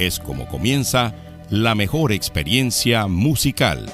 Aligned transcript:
es 0.00 0.18
como 0.18 0.48
comienza 0.48 1.14
la 1.50 1.74
mejor 1.74 2.12
experiencia 2.12 3.06
musical. 3.06 3.84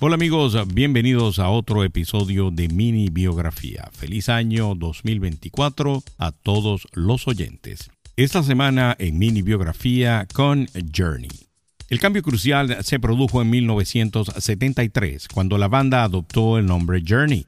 Hola 0.00 0.14
amigos, 0.14 0.56
bienvenidos 0.72 1.40
a 1.40 1.50
otro 1.50 1.84
episodio 1.84 2.50
de 2.50 2.68
Mini 2.68 3.10
Biografía. 3.10 3.90
Feliz 3.92 4.30
año 4.30 4.74
2024 4.74 6.02
a 6.16 6.32
todos 6.32 6.88
los 6.94 7.28
oyentes. 7.28 7.90
Esta 8.16 8.42
semana 8.42 8.96
en 8.98 9.18
Mini 9.18 9.42
Biografía 9.42 10.26
con 10.32 10.68
Journey. 10.96 11.28
El 11.90 12.00
cambio 12.00 12.22
crucial 12.22 12.82
se 12.82 12.98
produjo 12.98 13.42
en 13.42 13.50
1973, 13.50 15.28
cuando 15.28 15.58
la 15.58 15.68
banda 15.68 16.02
adoptó 16.02 16.56
el 16.58 16.64
nombre 16.64 17.02
Journey 17.06 17.46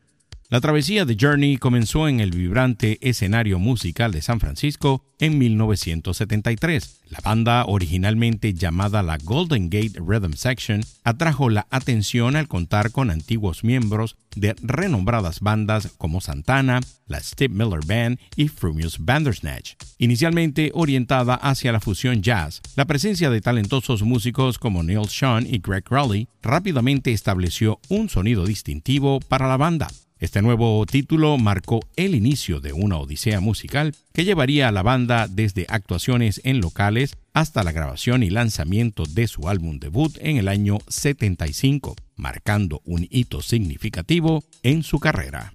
la 0.51 0.61
travesía 0.61 1.05
de 1.05 1.17
Journey 1.19 1.59
comenzó 1.59 2.09
en 2.09 2.19
el 2.19 2.33
vibrante 2.33 2.99
escenario 3.09 3.61
musical 3.61 4.11
de 4.11 4.21
San 4.21 4.41
Francisco 4.41 5.05
en 5.21 5.39
1973. 5.39 7.03
La 7.09 7.21
banda, 7.21 7.65
originalmente 7.67 8.53
llamada 8.53 9.05
la 9.05 9.17
Golden 9.19 9.71
Gate 9.71 10.01
Rhythm 10.05 10.33
Section, 10.33 10.81
atrajo 11.05 11.51
la 11.51 11.69
atención 11.71 12.35
al 12.35 12.49
contar 12.49 12.91
con 12.91 13.11
antiguos 13.11 13.63
miembros 13.63 14.17
de 14.35 14.57
renombradas 14.61 15.39
bandas 15.39 15.93
como 15.99 16.21
Santana, 16.21 16.81
la 17.07 17.21
Steve 17.21 17.55
Miller 17.55 17.85
Band 17.87 18.19
y 18.35 18.49
Frumious 18.49 18.99
Bandersnatch. 18.99 19.75
Inicialmente 19.99 20.73
orientada 20.75 21.37
hacia 21.37 21.71
la 21.71 21.79
fusión 21.79 22.23
jazz, 22.23 22.61
la 22.75 22.87
presencia 22.87 23.31
de 23.31 23.41
talentosos 23.41 24.03
músicos 24.03 24.59
como 24.59 24.83
Neil 24.83 25.09
Sean 25.09 25.47
y 25.47 25.59
Greg 25.59 25.85
Rowley 25.89 26.27
rápidamente 26.43 27.13
estableció 27.13 27.79
un 27.89 28.09
sonido 28.09 28.45
distintivo 28.47 29.21
para 29.21 29.47
la 29.47 29.57
banda. 29.57 29.87
Este 30.21 30.43
nuevo 30.43 30.85
título 30.85 31.39
marcó 31.39 31.81
el 31.97 32.15
inicio 32.15 32.61
de 32.61 32.75
una 32.75 32.99
odisea 32.99 33.41
musical 33.41 33.95
que 34.13 34.27
llevaría 34.27 34.69
a 34.69 34.73
la 34.73 34.83
banda 34.83 35.27
desde 35.27 35.65
actuaciones 35.71 36.43
en 36.45 36.61
locales 36.61 37.17
hasta 37.33 37.65
la 37.65 37.73
grabación 37.73 38.23
y 38.23 38.29
lanzamiento 38.29 39.05
de 39.07 39.27
su 39.27 39.49
álbum 39.49 39.79
debut 39.79 40.19
en 40.21 40.37
el 40.37 40.49
año 40.49 40.77
75, 40.89 41.97
marcando 42.17 42.83
un 42.85 43.09
hito 43.11 43.41
significativo 43.41 44.45
en 44.63 44.83
su 44.83 45.01
carrera. 45.01 45.55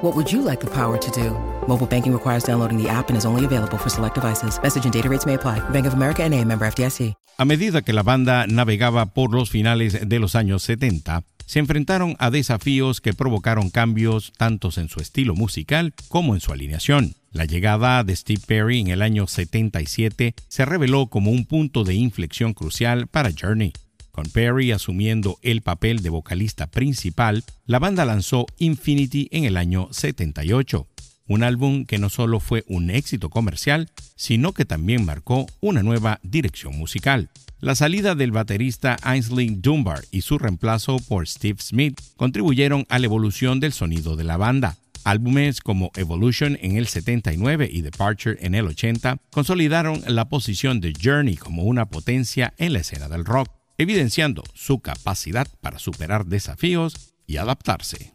What 0.00 0.14
would 0.14 0.30
you 0.30 0.42
like 0.42 0.60
the 0.60 0.70
power 0.70 0.96
to 0.96 1.10
do? 1.10 1.32
Mobile 1.66 1.88
banking 1.88 2.12
requires 2.12 2.44
downloading 2.44 2.80
the 2.80 2.88
app 2.88 3.08
and 3.08 3.18
is 3.18 3.26
only 3.26 3.44
available 3.44 3.78
for 3.78 3.90
select 3.90 4.14
devices. 4.14 4.60
Message 4.62 4.84
and 4.84 4.92
data 4.94 5.08
rates 5.08 5.26
may 5.26 5.34
apply. 5.34 5.58
Bank 5.70 5.86
of 5.86 5.94
America 5.94 6.28
NA, 6.28 6.44
member 6.44 6.66
FDIC. 6.66 7.14
A 7.36 7.44
medida 7.44 7.82
que 7.82 7.92
la 7.92 8.04
banda 8.04 8.46
navegaba 8.46 9.06
por 9.06 9.34
los 9.34 9.50
finales 9.50 10.08
de 10.08 10.18
los 10.20 10.36
años 10.36 10.62
70, 10.62 11.24
se 11.46 11.58
enfrentaron 11.58 12.14
a 12.20 12.30
desafíos 12.30 13.00
que 13.00 13.12
provocaron 13.12 13.70
cambios 13.70 14.32
tanto 14.36 14.70
en 14.76 14.88
su 14.88 15.00
estilo 15.00 15.34
musical 15.34 15.92
como 16.08 16.34
en 16.34 16.40
su 16.40 16.52
alineación. 16.52 17.14
La 17.32 17.44
llegada 17.44 18.04
de 18.04 18.14
Steve 18.14 18.42
Perry 18.46 18.80
en 18.80 18.88
el 18.88 19.02
año 19.02 19.26
77 19.26 20.34
se 20.46 20.64
reveló 20.64 21.08
como 21.08 21.32
un 21.32 21.44
punto 21.44 21.82
de 21.82 21.94
inflexión 21.94 22.54
crucial 22.54 23.08
para 23.08 23.30
Journey. 23.36 23.72
Con 24.18 24.30
Perry 24.30 24.72
asumiendo 24.72 25.38
el 25.42 25.62
papel 25.62 26.02
de 26.02 26.10
vocalista 26.10 26.66
principal, 26.66 27.44
la 27.66 27.78
banda 27.78 28.04
lanzó 28.04 28.46
Infinity 28.58 29.28
en 29.30 29.44
el 29.44 29.56
año 29.56 29.90
78, 29.92 30.88
un 31.28 31.44
álbum 31.44 31.84
que 31.84 31.98
no 31.98 32.08
solo 32.08 32.40
fue 32.40 32.64
un 32.66 32.90
éxito 32.90 33.30
comercial, 33.30 33.88
sino 34.16 34.54
que 34.54 34.64
también 34.64 35.04
marcó 35.04 35.46
una 35.60 35.84
nueva 35.84 36.18
dirección 36.24 36.76
musical. 36.76 37.30
La 37.60 37.76
salida 37.76 38.16
del 38.16 38.32
baterista 38.32 38.96
Ainsley 39.02 39.50
Dunbar 39.50 40.00
y 40.10 40.22
su 40.22 40.36
reemplazo 40.36 40.98
por 40.98 41.28
Steve 41.28 41.60
Smith 41.60 42.00
contribuyeron 42.16 42.86
a 42.88 42.98
la 42.98 43.06
evolución 43.06 43.60
del 43.60 43.72
sonido 43.72 44.16
de 44.16 44.24
la 44.24 44.36
banda. 44.36 44.78
Álbumes 45.04 45.60
como 45.60 45.92
Evolution 45.94 46.58
en 46.60 46.76
el 46.76 46.88
79 46.88 47.70
y 47.72 47.82
Departure 47.82 48.36
en 48.40 48.56
el 48.56 48.66
80 48.66 49.18
consolidaron 49.30 50.02
la 50.08 50.28
posición 50.28 50.80
de 50.80 50.92
Journey 51.00 51.36
como 51.36 51.62
una 51.62 51.86
potencia 51.86 52.52
en 52.58 52.72
la 52.72 52.80
escena 52.80 53.08
del 53.08 53.24
rock, 53.24 53.48
evidenciando 53.78 54.42
su 54.54 54.80
capacidad 54.80 55.48
para 55.60 55.78
superar 55.78 56.26
desafíos 56.26 57.14
y 57.26 57.36
adaptarse. 57.36 58.14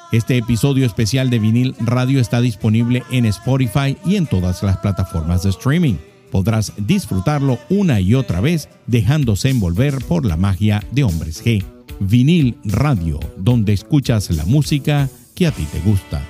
Este 0.11 0.37
episodio 0.37 0.85
especial 0.85 1.29
de 1.29 1.39
vinil 1.39 1.73
radio 1.79 2.19
está 2.19 2.41
disponible 2.41 3.03
en 3.11 3.25
Spotify 3.25 3.95
y 4.05 4.17
en 4.17 4.27
todas 4.27 4.61
las 4.61 4.75
plataformas 4.77 5.43
de 5.43 5.51
streaming. 5.51 5.95
Podrás 6.31 6.73
disfrutarlo 6.75 7.59
una 7.69 8.01
y 8.01 8.13
otra 8.13 8.41
vez 8.41 8.67
dejándose 8.87 9.49
envolver 9.49 10.03
por 10.03 10.25
la 10.25 10.35
magia 10.35 10.83
de 10.91 11.05
Hombres 11.05 11.41
G. 11.41 11.63
Vinil 12.01 12.57
Radio, 12.65 13.21
donde 13.37 13.71
escuchas 13.71 14.29
la 14.31 14.43
música 14.43 15.09
que 15.33 15.47
a 15.47 15.51
ti 15.51 15.63
te 15.71 15.79
gusta. 15.79 16.21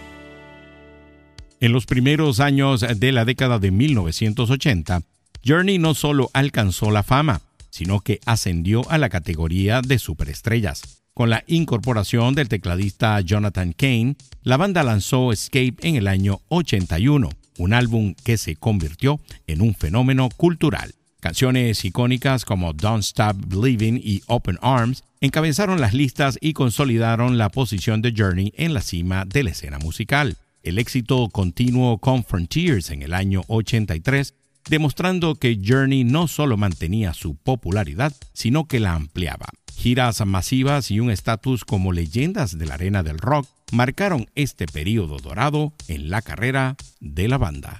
En 1.60 1.72
los 1.72 1.88
primeros 1.88 2.40
años 2.40 2.86
de 2.96 3.12
la 3.12 3.26
década 3.26 3.58
de 3.58 3.72
1980, 3.72 5.02
Journey 5.44 5.80
no 5.80 5.96
solo 5.96 6.30
alcanzó 6.34 6.92
la 6.92 7.02
fama, 7.02 7.42
sino 7.72 8.02
que 8.02 8.20
ascendió 8.28 8.88
a 8.92 9.00
la 9.00 9.10
categoría 9.10 9.82
de 9.82 9.98
superestrellas. 9.98 11.01
Con 11.14 11.30
la 11.30 11.44
incorporación 11.48 12.36
del 12.36 12.48
tecladista 12.48 13.20
Jonathan 13.20 13.74
Kane, 13.74 14.16
la 14.44 14.56
banda 14.56 14.82
lanzó 14.82 15.34
Escape 15.34 15.76
en 15.82 15.98
el 15.98 16.08
año 16.08 16.40
81, 16.48 17.30
un 17.58 17.74
álbum 17.74 18.16
que 18.24 18.38
se 18.38 18.56
convirtió 18.56 19.20
en 19.46 19.62
un 19.62 19.76
fenómeno 19.76 20.30
cultural. 20.30 20.96
Canciones 21.20 21.84
icónicas 21.84 22.46
como 22.46 22.72
Don't 22.72 23.04
Stop 23.04 23.36
Believing 23.46 24.00
y 24.02 24.22
Open 24.28 24.58
Arms 24.62 25.04
encabezaron 25.20 25.82
las 25.82 25.94
listas 25.94 26.38
y 26.40 26.54
consolidaron 26.54 27.38
la 27.38 27.50
posición 27.50 28.02
de 28.02 28.14
Journey 28.16 28.54
en 28.56 28.74
la 28.74 28.82
cima 28.82 29.26
de 29.26 29.44
la 29.44 29.50
escena 29.52 29.80
musical. 29.80 30.38
El 30.64 30.80
éxito 30.80 31.28
continuó 31.30 31.98
con 31.98 32.24
Frontiers 32.24 32.90
en 32.90 33.02
el 33.02 33.14
año 33.14 33.42
83, 33.48 34.34
demostrando 34.70 35.36
que 35.36 35.60
Journey 35.62 36.06
no 36.06 36.30
solo 36.30 36.56
mantenía 36.56 37.14
su 37.14 37.36
popularidad, 37.36 38.14
sino 38.32 38.66
que 38.66 38.80
la 38.80 38.94
ampliaba. 38.94 39.50
Giras 39.82 40.24
masivas 40.28 40.92
y 40.92 41.00
un 41.00 41.10
estatus 41.10 41.66
como 41.66 41.92
leyendas 41.92 42.56
de 42.56 42.68
la 42.68 42.76
arena 42.76 43.02
del 43.02 43.18
rock 43.18 43.48
marcaron 43.72 44.30
este 44.36 44.68
periodo 44.68 45.18
dorado 45.18 45.74
en 45.88 46.12
la 46.12 46.22
carrera 46.22 46.76
de 47.00 47.28
la 47.28 47.40
banda. 47.40 47.80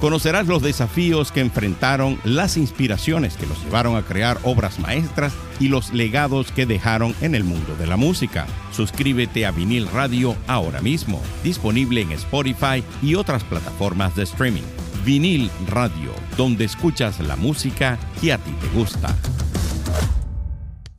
Conocerás 0.00 0.46
los 0.46 0.62
desafíos 0.62 1.32
que 1.32 1.40
enfrentaron, 1.40 2.20
las 2.22 2.56
inspiraciones 2.56 3.36
que 3.36 3.46
los 3.46 3.62
llevaron 3.64 3.96
a 3.96 4.02
crear 4.02 4.38
obras 4.44 4.78
maestras 4.78 5.32
y 5.58 5.68
los 5.68 5.92
legados 5.92 6.52
que 6.52 6.66
dejaron 6.66 7.16
en 7.20 7.34
el 7.34 7.42
mundo 7.42 7.74
de 7.76 7.88
la 7.88 7.96
música. 7.96 8.46
Suscríbete 8.70 9.44
a 9.44 9.50
Vinil 9.50 9.88
Radio 9.88 10.36
ahora 10.46 10.80
mismo, 10.80 11.20
disponible 11.42 12.02
en 12.02 12.12
Spotify 12.12 12.84
y 13.02 13.16
otras 13.16 13.42
plataformas 13.42 14.14
de 14.14 14.22
streaming. 14.22 14.62
Vinil 15.04 15.50
Radio, 15.66 16.12
donde 16.36 16.64
escuchas 16.64 17.18
la 17.18 17.34
música 17.34 17.98
que 18.20 18.32
a 18.32 18.38
ti 18.38 18.52
te 18.60 18.68
gusta. 18.78 19.16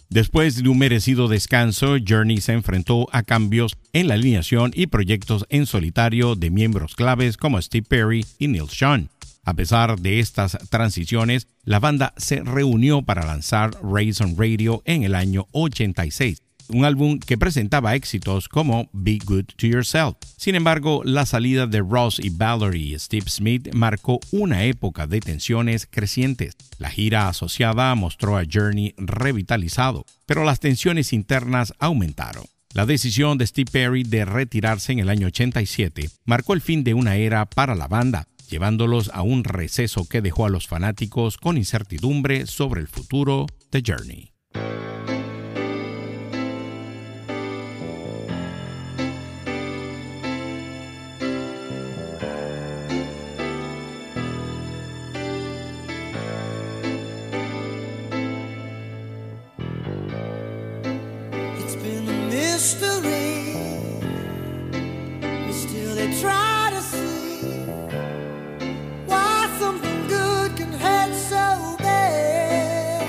Después 0.09 0.63
de 0.63 0.67
un 0.69 0.79
merecido 0.79 1.27
descanso, 1.27 1.97
Journey 2.03 2.41
se 2.41 2.53
enfrentó 2.53 3.07
a 3.11 3.21
cambios 3.21 3.77
en 3.93 4.07
la 4.07 4.15
alineación 4.15 4.71
y 4.73 4.87
proyectos 4.87 5.45
en 5.49 5.67
solitario 5.67 6.33
de 6.33 6.49
miembros 6.49 6.95
claves 6.95 7.37
como 7.37 7.61
Steve 7.61 7.85
Perry 7.87 8.25
y 8.39 8.47
Neil 8.47 8.69
Sean. 8.69 9.09
A 9.43 9.53
pesar 9.53 9.99
de 9.99 10.19
estas 10.19 10.57
transiciones, 10.69 11.47
la 11.63 11.79
banda 11.79 12.15
se 12.17 12.41
reunió 12.41 13.03
para 13.03 13.23
lanzar 13.23 13.77
Raise 13.83 14.23
on 14.23 14.35
Radio 14.35 14.81
en 14.85 15.03
el 15.03 15.13
año 15.13 15.45
86 15.51 16.41
un 16.69 16.85
álbum 16.85 17.19
que 17.19 17.37
presentaba 17.37 17.95
éxitos 17.95 18.47
como 18.47 18.89
Be 18.93 19.19
Good 19.23 19.45
to 19.57 19.67
Yourself. 19.67 20.15
Sin 20.37 20.55
embargo, 20.55 21.01
la 21.03 21.25
salida 21.25 21.67
de 21.67 21.79
Ross 21.79 22.19
y 22.19 22.29
Valerie 22.29 22.95
y 22.95 22.99
Steve 22.99 23.29
Smith 23.29 23.73
marcó 23.73 24.19
una 24.31 24.63
época 24.65 25.07
de 25.07 25.19
tensiones 25.19 25.87
crecientes. 25.89 26.55
La 26.77 26.89
gira 26.89 27.27
asociada 27.27 27.93
mostró 27.95 28.37
a 28.37 28.43
Journey 28.49 28.93
revitalizado, 28.97 30.05
pero 30.25 30.43
las 30.43 30.59
tensiones 30.59 31.13
internas 31.13 31.73
aumentaron. 31.79 32.45
La 32.73 32.85
decisión 32.85 33.37
de 33.39 33.47
Steve 33.47 33.71
Perry 33.71 34.03
de 34.03 34.25
retirarse 34.25 34.91
en 34.91 34.99
el 34.99 35.09
año 35.09 35.27
87 35.27 36.09
marcó 36.25 36.53
el 36.53 36.61
fin 36.61 36.83
de 36.83 36.93
una 36.93 37.15
era 37.15 37.45
para 37.45 37.73
la 37.73 37.87
banda, 37.87 38.27
llevándolos 38.47 39.09
a 39.13 39.23
un 39.23 39.43
receso 39.43 40.07
que 40.07 40.21
dejó 40.21 40.45
a 40.45 40.49
los 40.49 40.67
fanáticos 40.67 41.37
con 41.37 41.57
incertidumbre 41.57 42.45
sobre 42.45 42.81
el 42.81 42.87
futuro 42.87 43.47
de 43.71 43.83
Journey. 43.85 44.31
But 62.59 62.65
still, 62.65 62.99
they 65.95 66.19
try 66.19 66.71
to 66.73 66.81
see 66.81 67.63
why 69.05 69.47
something 69.59 70.07
good 70.07 70.57
can 70.57 70.73
hurt 70.73 71.15
so 71.15 71.77
bad. 71.79 73.01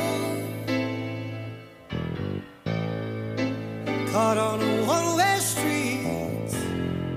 Caught 4.12 4.38
on 4.38 4.60
a 4.62 4.84
one 4.84 5.16
way 5.16 5.38
street, 5.40 6.52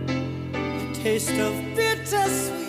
the 0.08 1.00
taste 1.04 1.38
of 1.38 1.54
bittersweet. 1.76 2.63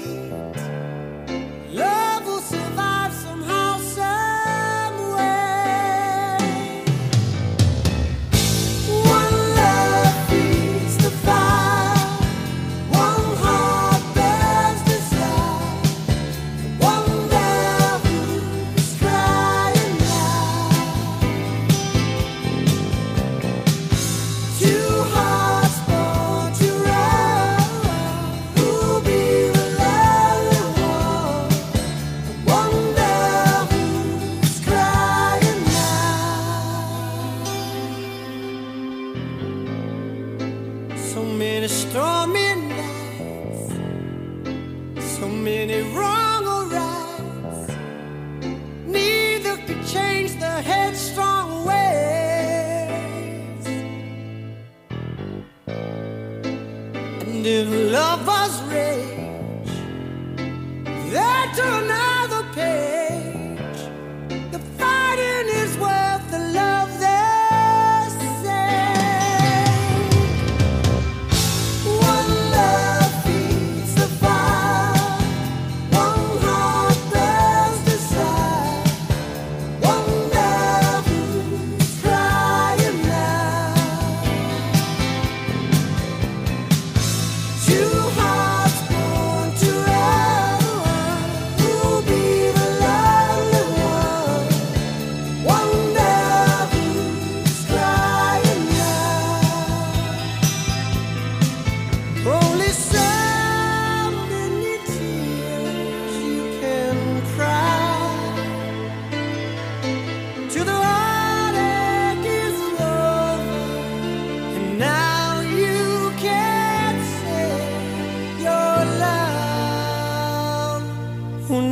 did 57.45 57.69
lovers' 57.93 58.63
us? 58.71 59.24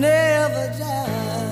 never 0.03 0.67
die. 0.81 1.52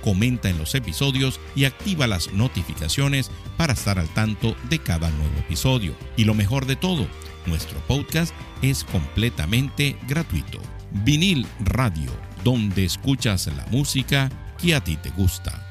comenta 0.00 0.48
en 0.48 0.58
los 0.58 0.74
episodios 0.74 1.40
y 1.54 1.64
activa 1.64 2.06
las 2.06 2.32
notificaciones 2.32 3.30
para 3.56 3.72
estar 3.72 3.98
al 3.98 4.08
tanto 4.08 4.56
de 4.68 4.78
cada 4.78 5.10
nuevo 5.10 5.38
episodio. 5.38 5.94
Y 6.16 6.24
lo 6.24 6.34
mejor 6.34 6.66
de 6.66 6.76
todo, 6.76 7.06
nuestro 7.46 7.78
podcast 7.86 8.34
es 8.62 8.84
completamente 8.84 9.96
gratuito. 10.08 10.60
Vinil 11.04 11.46
Radio, 11.60 12.10
donde 12.44 12.84
escuchas 12.84 13.46
la 13.46 13.66
música 13.70 14.30
que 14.58 14.74
a 14.74 14.82
ti 14.82 14.96
te 14.96 15.10
gusta. 15.10 15.66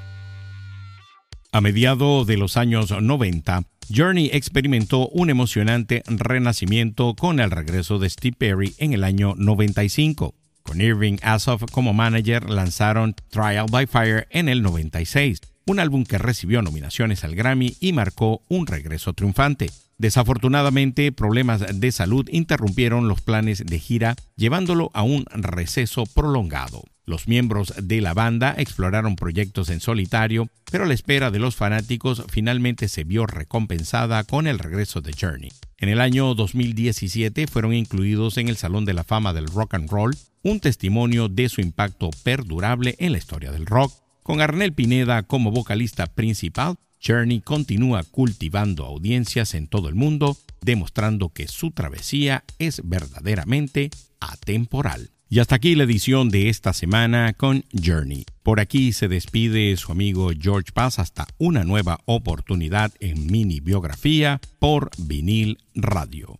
A 1.52 1.62
mediados 1.62 2.28
de 2.28 2.38
los 2.38 2.58
años 2.58 2.92
90, 2.92 3.64
Journey 3.94 4.30
experimentó 4.34 5.08
un 5.10 5.32
emocionante 5.32 6.04
renacimiento 6.06 7.16
con 7.16 7.40
el 7.40 7.50
regreso 7.50 7.98
de 7.98 8.10
Steve 8.10 8.36
Perry 8.38 8.76
en 8.78 8.94
el 8.94 9.04
año 9.04 9.34
95. 9.36 10.36
Con 10.64 10.82
Irving 10.82 11.18
Asoff 11.22 11.64
como 11.72 11.94
manager 11.94 12.50
lanzaron 12.50 13.16
Trial 13.30 13.66
by 13.70 13.88
Fire 13.88 14.28
en 14.30 14.50
el 14.50 14.62
96, 14.62 15.42
un 15.66 15.80
álbum 15.80 16.04
que 16.04 16.18
recibió 16.18 16.62
nominaciones 16.62 17.24
al 17.24 17.36
Grammy 17.36 17.76
y 17.80 17.94
marcó 17.94 18.44
un 18.50 18.68
regreso 18.68 19.14
triunfante. 19.14 19.70
Desafortunadamente, 19.98 21.12
problemas 21.12 21.64
de 21.74 21.92
salud 21.92 22.28
interrumpieron 22.32 23.08
los 23.08 23.20
planes 23.20 23.66
de 23.66 23.80
gira, 23.80 24.16
llevándolo 24.38 24.92
a 24.94 25.04
un 25.04 25.26
receso 25.34 26.06
prolongado. 26.06 26.84
Los 27.10 27.28
miembros 27.28 27.74
de 27.82 28.02
la 28.02 28.14
banda 28.14 28.54
exploraron 28.58 29.16
proyectos 29.16 29.70
en 29.70 29.80
solitario, 29.80 30.48
pero 30.72 30.86
la 30.86 30.94
espera 30.94 31.32
de 31.32 31.40
los 31.40 31.56
fanáticos 31.56 32.24
finalmente 32.30 32.88
se 32.88 33.04
vio 33.04 33.26
recompensada 33.26 34.24
con 34.24 34.46
el 34.46 34.60
regreso 34.60 35.02
de 35.02 35.14
Journey. 35.20 35.52
En 35.80 35.90
el 35.90 36.02
año 36.02 36.36
2017 36.36 37.48
fueron 37.48 37.74
incluidos 37.74 38.38
en 38.38 38.48
el 38.48 38.58
Salón 38.58 38.86
de 38.86 38.94
la 38.94 39.04
Fama 39.04 39.34
del 39.34 39.48
Rock 39.48 39.74
and 39.74 39.90
Roll 39.90 40.16
un 40.44 40.60
testimonio 40.60 41.28
de 41.28 41.50
su 41.50 41.62
impacto 41.62 42.10
perdurable 42.24 42.96
en 43.00 43.12
la 43.12 43.18
historia 43.18 43.52
del 43.52 43.66
rock. 43.66 43.94
Con 44.24 44.42
Arnel 44.42 44.74
Pineda 44.74 45.24
como 45.24 45.52
vocalista 45.52 46.08
principal, 46.08 46.78
Journey 47.02 47.42
continúa 47.42 48.04
cultivando 48.04 48.86
audiencias 48.86 49.54
en 49.54 49.68
todo 49.68 49.90
el 49.90 49.96
mundo, 49.96 50.38
demostrando 50.62 51.30
que 51.30 51.48
su 51.48 51.72
travesía 51.72 52.44
es 52.60 52.82
verdaderamente 52.84 53.90
atemporal. 54.20 55.12
Y 55.32 55.40
hasta 55.40 55.56
aquí 55.56 55.76
la 55.76 55.84
edición 55.84 56.30
de 56.30 56.50
esta 56.50 56.74
semana 56.74 57.34
con 57.34 57.64
Journey. 57.72 58.26
Por 58.42 58.60
aquí 58.60 58.94
se 58.94 59.08
despide 59.08 59.78
su 59.78 59.92
amigo 59.92 60.32
George 60.38 60.72
Paz 60.74 60.98
hasta 60.98 61.28
una 61.38 61.64
nueva 61.64 62.00
oportunidad 62.06 62.92
en 63.00 63.28
mini 63.28 63.60
biografía 63.60 64.42
por 64.58 64.90
vinil 64.98 65.60
radio. 65.76 66.40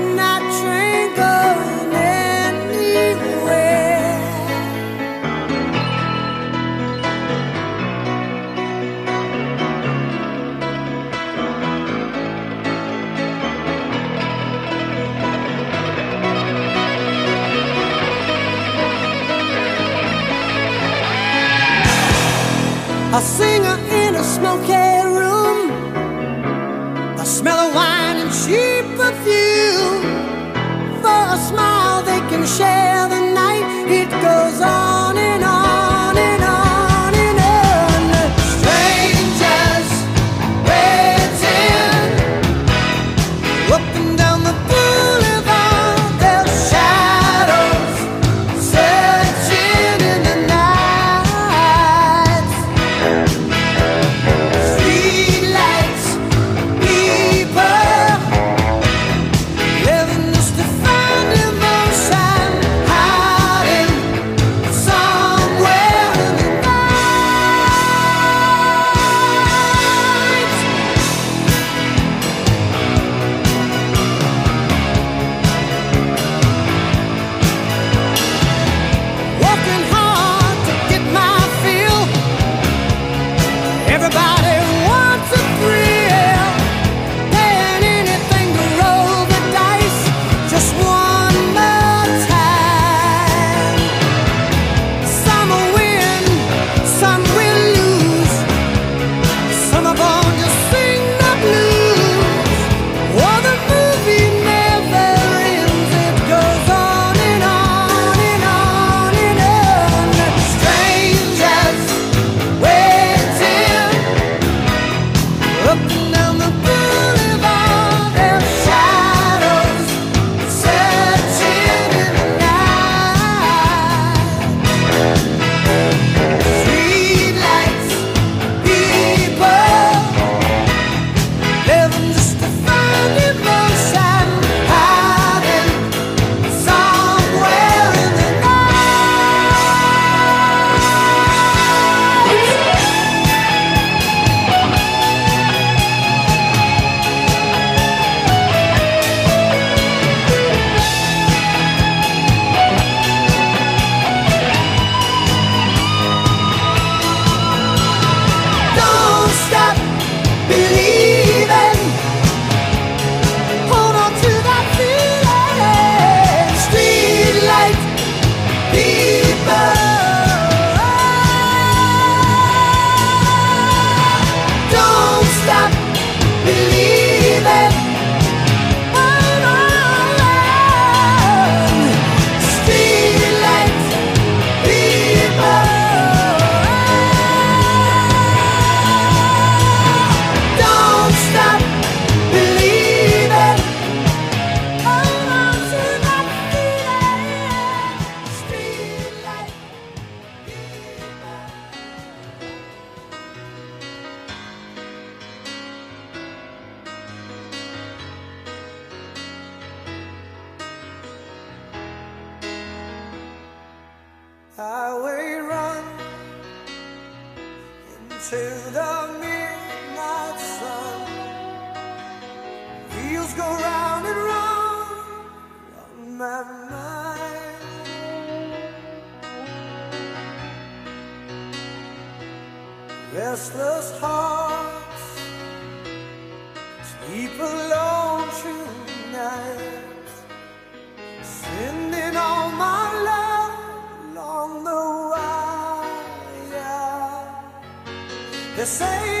They 248.61 248.65
say 248.65 249.20